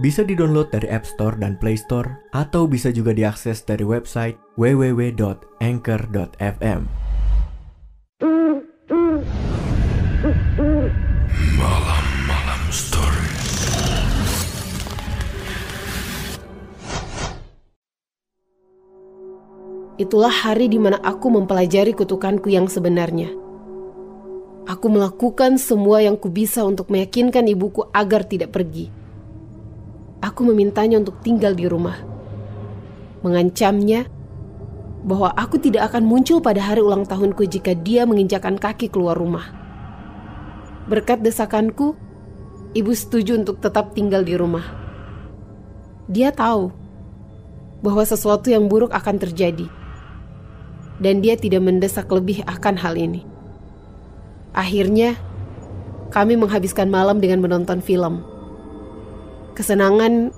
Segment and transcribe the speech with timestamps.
[0.00, 5.20] Bisa di-download dari App Store dan Play Store atau bisa juga diakses dari website www.anchor.fm.
[11.60, 13.28] Malam-malam story.
[20.00, 23.28] Itulah hari di mana aku mempelajari kutukanku yang sebenarnya.
[24.64, 28.99] Aku melakukan semua yang kubisa untuk meyakinkan ibuku agar tidak pergi.
[30.20, 31.96] Aku memintanya untuk tinggal di rumah.
[33.24, 34.08] Mengancamnya
[35.00, 39.48] bahwa aku tidak akan muncul pada hari ulang tahunku jika dia menginjakan kaki keluar rumah.
[40.88, 41.96] Berkat desakanku,
[42.76, 44.64] ibu setuju untuk tetap tinggal di rumah.
[46.10, 46.68] Dia tahu
[47.80, 49.68] bahwa sesuatu yang buruk akan terjadi
[51.00, 53.24] dan dia tidak mendesak lebih akan hal ini.
[54.52, 55.16] Akhirnya,
[56.12, 58.20] kami menghabiskan malam dengan menonton film.
[59.60, 60.32] Kesenangan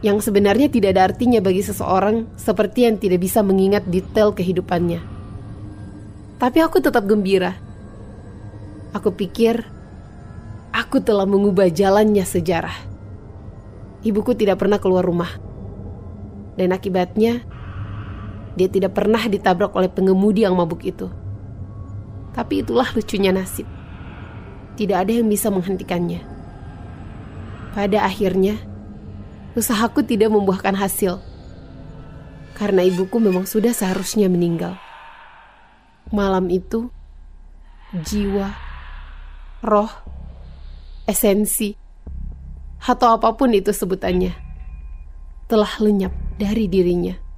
[0.00, 5.04] yang sebenarnya tidak ada artinya bagi seseorang seperti yang tidak bisa mengingat detail kehidupannya.
[6.40, 7.52] Tapi aku tetap gembira.
[8.96, 9.60] Aku pikir
[10.72, 12.72] aku telah mengubah jalannya sejarah.
[14.08, 15.36] Ibuku tidak pernah keluar rumah.
[16.56, 17.44] Dan akibatnya,
[18.56, 21.12] dia tidak pernah ditabrak oleh pengemudi yang mabuk itu.
[22.32, 23.68] Tapi itulah lucunya nasib.
[24.80, 26.39] Tidak ada yang bisa menghentikannya.
[27.70, 28.58] Pada akhirnya,
[29.54, 31.22] usahaku tidak membuahkan hasil.
[32.58, 34.76] Karena ibuku memang sudah seharusnya meninggal.
[36.10, 36.90] Malam itu,
[37.94, 38.52] jiwa,
[39.62, 39.90] roh,
[41.06, 41.78] esensi,
[42.82, 44.34] atau apa pun itu sebutannya,
[45.46, 47.30] telah lenyap dari dirinya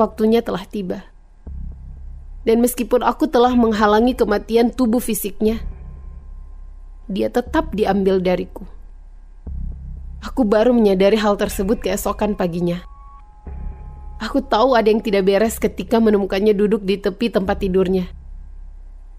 [0.00, 1.04] waktunya telah tiba.
[2.48, 5.60] Dan meskipun aku telah menghalangi kematian tubuh fisiknya,
[7.04, 8.64] dia tetap diambil dariku.
[10.20, 12.84] Aku baru menyadari hal tersebut keesokan paginya.
[14.20, 18.04] Aku tahu ada yang tidak beres ketika menemukannya duduk di tepi tempat tidurnya.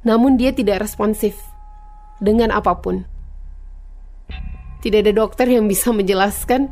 [0.05, 1.33] Namun dia tidak responsif
[2.21, 3.01] dengan apa pun.
[4.85, 6.69] Tidak ada dokter yang bisa menjelaskan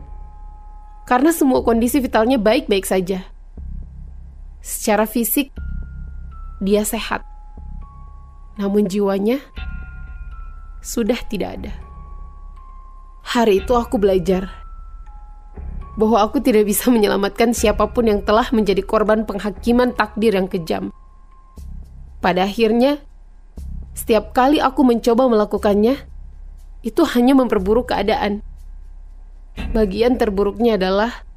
[1.09, 3.25] karena semua kondisi vitalnya baik-baik saja.
[4.61, 5.49] Secara fisik,
[6.61, 7.25] dia sehat,
[8.61, 9.41] namun jiwanya
[10.85, 11.88] sudah tidak ada.
[13.29, 14.49] Hari itu aku belajar
[15.93, 20.89] bahwa aku tidak bisa menyelamatkan siapa pun yang telah menjadi korban penghakiman takdir yang kejam.
[22.25, 22.97] Pada akhirnya,
[23.93, 26.01] setiap kali aku mencoba melakukannya,
[26.81, 28.41] itu hanya memperburuk keadaan.
[29.77, 31.29] Bagian terburuknya adalah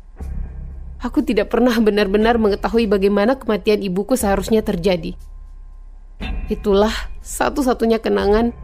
[1.02, 5.19] Aku tidak pernah benar-benar mengetahui bagaimana kematian ibuku seharusnya terjadi.
[6.47, 6.94] Itulah
[7.26, 8.54] satu-satunya kenangan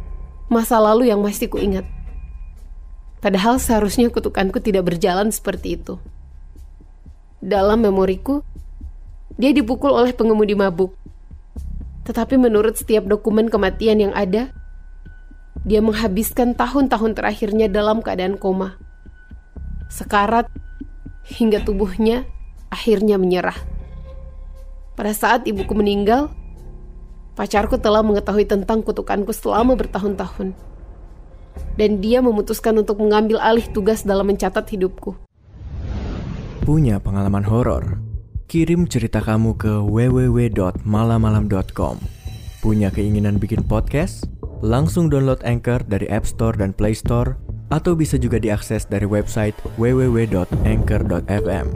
[0.47, 1.97] masa lalu yang masih kuingat.
[3.19, 5.99] Padahal seharusnya kutukanku tidak berjalan seperti itu.
[7.43, 8.47] Dalam memoriku,
[9.39, 10.95] dia dipukul oleh pengemudi mabuk.
[12.06, 14.51] Tetapi menurut setiap dokumen kematian yang ada,
[15.67, 18.79] dia menghabiskan tahun-tahun terakhirnya dalam keadaan koma.
[19.91, 20.47] Sekarat
[21.27, 22.25] hingga tubuhnya
[22.71, 23.56] akhirnya menyerah.
[24.95, 26.31] Pada saat ibuku meninggal,
[27.39, 30.68] pacarku telah mengetahui tentang kutukanku selama bertahun-tahun.
[31.78, 35.15] Dan dia memutuskan untuk mengambil alih tugas dalam mencatat hidupku.
[36.66, 38.03] Punya pengalaman horor?
[38.50, 41.97] Kirim cerita kamu ke www.malamalam.com.
[42.59, 44.27] Punya keinginan bikin podcast?
[44.59, 47.38] Langsung download Anchor dari App Store dan Play Store
[47.71, 51.67] atau bisa juga diakses dari website www.anchor.fm.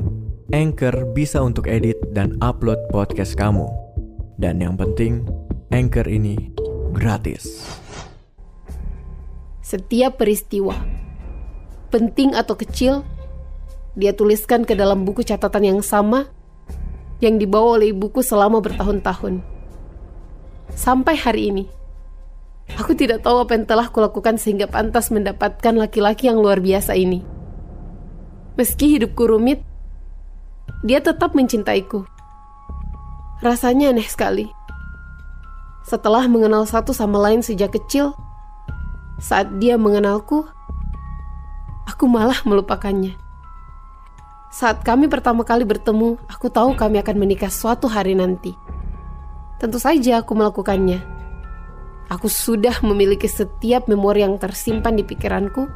[0.53, 3.65] Anchor bisa untuk edit dan upload podcast kamu.
[4.37, 5.25] Dan yang penting,
[5.73, 6.37] Anchor ini
[6.93, 7.81] gratis.
[9.73, 10.77] Setiap peristiwa,
[11.89, 13.09] penting atau kecil,
[13.97, 16.29] dia tuliskan ke dalam buku catatan yang sama
[17.25, 19.41] yang dibawa oleh ibuku selama bertahun-tahun.
[20.77, 21.65] Sampai hari ini,
[22.77, 27.25] Aku tidak tahu apa yang telah kulakukan sehingga pantas mendapatkan laki-laki yang luar biasa ini.
[28.61, 29.65] Meski hidupku rumit,
[30.85, 32.05] dia tetap mencintaiku.
[33.41, 34.53] Rasanya aneh sekali.
[35.89, 38.13] Setelah mengenal satu sama lain sejak kecil,
[39.23, 40.43] saat dia mengenalku,
[41.87, 43.15] aku malah melupakannya.
[44.51, 48.51] Saat kami pertama kali bertemu, aku tahu kami akan menikah suatu hari nanti.
[49.63, 50.99] Tentu saja aku melakukannya.
[52.11, 55.71] Aku sudah memiliki setiap memori yang tersimpan di pikiranku,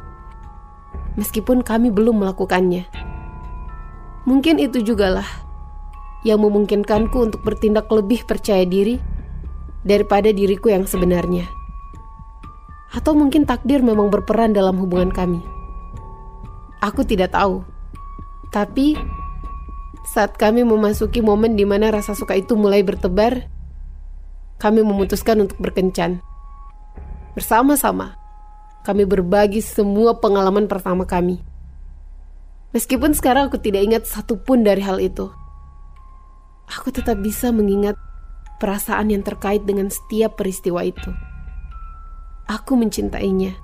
[1.15, 2.83] meskipun kami belum melakukannya.
[4.27, 5.25] Mungkin itu jugalah
[6.27, 8.99] yang memungkinkanku untuk bertindak lebih percaya diri
[9.87, 11.47] daripada diriku yang sebenarnya.
[12.91, 15.43] Atau mungkin takdir memang berperan dalam hubungan kami.
[16.79, 17.65] Aku tidak tahu.
[18.53, 18.95] Tapi
[20.07, 23.51] saat kami memasuki momen di mana rasa suka itu mulai bertebar,
[24.55, 26.23] kami memutuskan untuk berkencan.
[27.35, 28.15] Bersama-sama,
[28.87, 31.43] kami berbagi semua pengalaman pertama kami.
[32.71, 35.27] Meskipun sekarang aku tidak ingat satupun dari hal itu,
[36.71, 37.99] aku tetap bisa mengingat
[38.63, 41.11] perasaan yang terkait dengan setiap peristiwa itu.
[42.47, 43.59] Aku mencintainya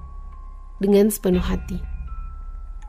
[0.83, 1.79] dengan sepenuh hati.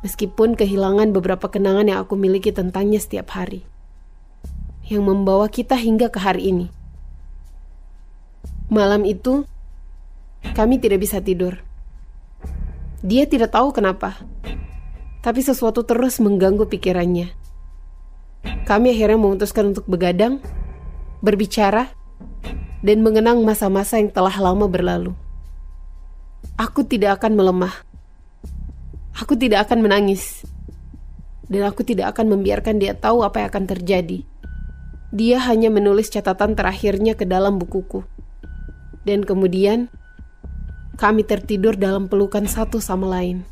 [0.02, 3.62] Meskipun kehilangan beberapa kenangan yang aku miliki tentangnya setiap hari.
[4.91, 6.67] Yang membawa kita hingga ke hari ini.
[8.69, 9.46] Malam itu,
[10.58, 11.62] kami tidak bisa tidur.
[13.00, 14.19] Dia tidak tahu kenapa,
[15.23, 17.31] tapi sesuatu terus mengganggu pikirannya.
[18.67, 20.43] Kami akhirnya memutuskan untuk begadang,
[21.23, 21.88] berbicara,
[22.82, 25.17] dan mengenang masa-masa yang telah lama berlalu.
[26.55, 27.75] Aku tidak akan melemah.
[29.17, 30.44] Aku tidak akan menangis.
[31.49, 34.19] Dan aku tidak akan membiarkan dia tahu apa yang akan terjadi.
[35.14, 38.02] Dia hanya menulis catatan terakhirnya ke dalam bukuku.
[39.06, 39.93] Dan kemudian,
[40.96, 43.46] kami tertidur dalam pelukan satu sama lain.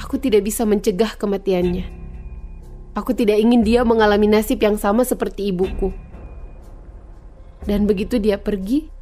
[0.00, 1.84] Aku tidak bisa mencegah kematiannya.
[2.92, 5.88] Aku tidak ingin dia mengalami nasib yang sama seperti ibuku.
[7.64, 8.92] Dan begitu dia pergi,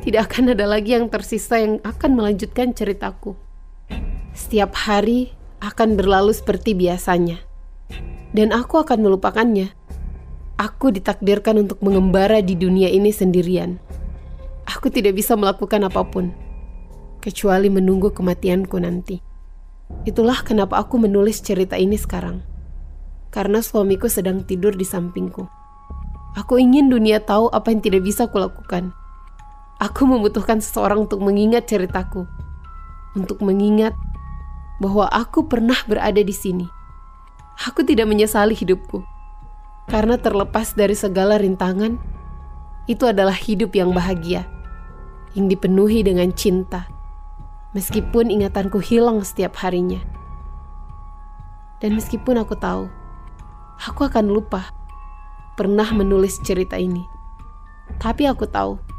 [0.00, 3.34] tidak akan ada lagi yang tersisa yang akan melanjutkan ceritaku.
[4.30, 7.42] Setiap hari akan berlalu seperti biasanya,
[8.32, 9.74] dan aku akan melupakannya.
[10.60, 13.80] Aku ditakdirkan untuk mengembara di dunia ini sendirian.
[14.68, 16.30] Aku tidak bisa melakukan apa pun
[17.20, 19.20] kecuali menunggu kematianku nanti.
[20.08, 22.40] Itulah kenapa aku menulis cerita ini sekarang.
[23.30, 25.46] Karena suamiku sedang tidur di sampingku.
[26.34, 28.90] Aku ingin dunia tahu apa yang tidak bisa kulakukan.
[29.80, 32.28] Aku membutuhkan seseorang untuk mengingat ceritaku,
[33.16, 33.96] untuk mengingat
[34.76, 36.68] bahwa aku pernah berada di sini.
[37.64, 39.00] Aku tidak menyesali hidupku,
[39.88, 41.96] karena terlepas dari segala rintangan,
[42.92, 44.44] itu adalah hidup yang bahagia,
[45.32, 46.84] yang dipenuhi dengan cinta,
[47.72, 50.04] meskipun ingatanku hilang setiap harinya.
[51.80, 52.84] Dan meskipun aku tahu,
[53.80, 54.76] aku akan lupa
[55.56, 57.00] pernah menulis cerita ini.
[57.96, 58.89] Tapi aku tahu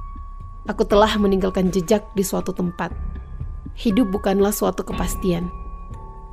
[0.70, 2.94] Aku telah meninggalkan jejak di suatu tempat.
[3.74, 5.50] Hidup bukanlah suatu kepastian.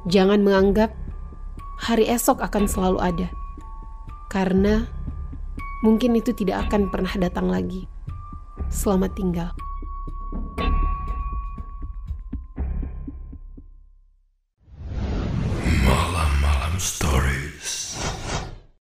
[0.05, 0.93] Jangan menganggap
[1.81, 3.29] hari esok akan selalu ada,
[4.29, 4.85] karena
[5.81, 7.87] mungkin itu tidak akan pernah datang lagi.
[8.69, 9.51] Selamat tinggal.